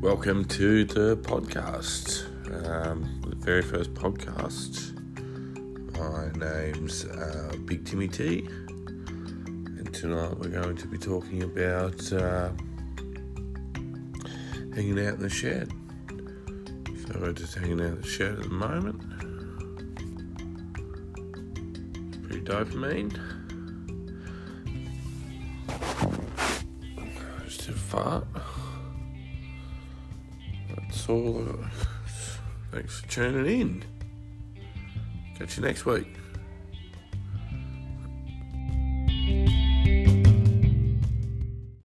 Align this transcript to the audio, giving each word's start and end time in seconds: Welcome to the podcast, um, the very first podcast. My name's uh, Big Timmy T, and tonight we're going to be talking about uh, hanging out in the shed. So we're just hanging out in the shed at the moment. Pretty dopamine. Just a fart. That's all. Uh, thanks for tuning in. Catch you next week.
Welcome 0.00 0.46
to 0.46 0.86
the 0.86 1.18
podcast, 1.18 2.24
um, 2.66 3.20
the 3.20 3.36
very 3.36 3.60
first 3.60 3.92
podcast. 3.92 4.96
My 5.98 6.30
name's 6.38 7.04
uh, 7.04 7.54
Big 7.66 7.84
Timmy 7.84 8.08
T, 8.08 8.48
and 8.48 9.92
tonight 9.92 10.38
we're 10.38 10.48
going 10.48 10.78
to 10.78 10.86
be 10.86 10.96
talking 10.96 11.42
about 11.42 12.10
uh, 12.14 12.48
hanging 14.74 14.98
out 15.06 15.16
in 15.16 15.20
the 15.20 15.28
shed. 15.28 15.70
So 17.06 17.20
we're 17.20 17.32
just 17.32 17.54
hanging 17.56 17.82
out 17.82 17.88
in 17.88 18.00
the 18.00 18.06
shed 18.06 18.38
at 18.38 18.42
the 18.44 18.48
moment. 18.48 19.02
Pretty 22.22 22.40
dopamine. 22.40 23.20
Just 27.44 27.68
a 27.68 27.72
fart. 27.72 28.26
That's 30.90 31.08
all. 31.08 31.38
Uh, 31.38 31.68
thanks 32.72 33.00
for 33.00 33.08
tuning 33.08 33.60
in. 33.60 33.84
Catch 35.38 35.56
you 35.56 35.62
next 35.62 35.86
week. 35.86 36.08